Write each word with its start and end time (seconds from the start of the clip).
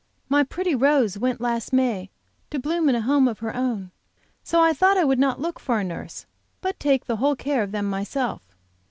My 0.29 0.43
pretty 0.43 0.73
Rose 0.73 1.19
went 1.19 1.39
last 1.39 1.71
May, 1.71 2.09
to 2.49 2.57
bloom 2.57 2.89
in 2.89 2.95
a 2.95 3.01
home 3.01 3.27
of 3.27 3.37
her 3.37 3.55
own, 3.55 3.91
so 4.41 4.59
I 4.59 4.73
thought 4.73 4.97
I 4.97 5.03
would 5.05 5.19
not 5.19 5.39
look 5.39 5.59
for 5.59 5.79
a 5.79 5.83
nurse, 5.83 6.25
but 6.59 6.79
take 6.79 7.05
the 7.05 7.17
whole 7.17 7.35
care 7.35 7.61
of 7.61 7.71
them 7.71 7.85
myself. 7.85 8.55